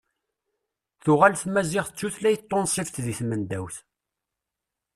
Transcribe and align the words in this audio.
Tuɣal 1.03 1.33
tmaziɣt 1.35 1.89
d 1.93 1.97
tutlayt 1.97 2.47
tunṣbt 2.49 2.95
di 3.05 3.13
tmendawt. 3.19 3.75